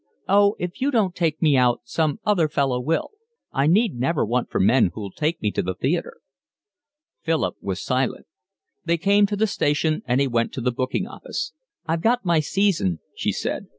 [0.27, 3.11] "Oh, if you don't take me out some other fellow will.
[3.51, 6.21] I need never want for men who'll take me to the theatre."
[7.21, 8.25] Philip was silent.
[8.83, 11.53] They came to the station, and he went to the booking office.
[11.85, 13.67] "I've got my season," she said.